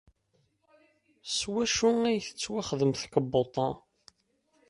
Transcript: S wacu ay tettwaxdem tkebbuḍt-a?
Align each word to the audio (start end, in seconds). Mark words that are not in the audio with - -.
S 1.37 1.39
wacu 1.51 1.89
ay 2.09 2.17
tettwaxdem 2.25 2.91
tkebbuḍt-a? 2.93 3.67